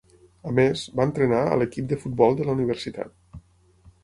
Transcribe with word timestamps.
A 0.51 0.53
més, 0.59 0.85
va 0.99 1.05
entrenar 1.09 1.41
a 1.51 1.59
l'equip 1.63 1.93
de 1.93 2.01
futbol 2.05 2.39
de 2.41 2.49
la 2.49 2.57
universitat. 2.59 3.15